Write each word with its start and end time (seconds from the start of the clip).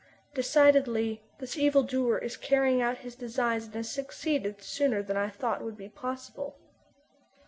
Decidedly, 0.33 1.21
this 1.37 1.55
evildoer 1.55 2.17
is 2.17 2.35
carrying 2.35 2.81
out 2.81 2.97
his 3.05 3.13
designs 3.15 3.65
and 3.65 3.75
has 3.75 3.91
succeeded 3.91 4.63
sooner 4.63 5.03
than 5.03 5.15
I 5.15 5.29
thought 5.29 5.61
would 5.61 5.77
be 5.77 5.89
possible. 5.89 6.57